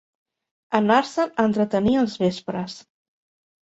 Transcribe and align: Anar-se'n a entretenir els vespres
Anar-se'n 0.79 1.31
a 1.37 1.47
entretenir 1.51 1.97
els 2.03 2.19
vespres 2.27 2.85